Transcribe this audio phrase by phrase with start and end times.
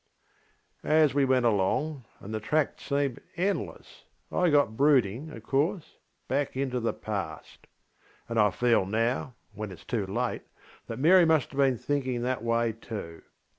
[0.83, 6.79] ŌĆÖ As we went alongŌĆöand the track seemed endlessŌĆöI got brooding, of course, back into
[6.79, 7.67] the past.
[8.27, 10.41] And I feel now, when itŌĆÖs too late,
[10.87, 13.21] that Mary must have been thinking that way too.